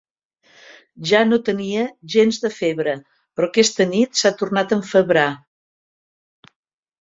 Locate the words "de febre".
2.45-2.95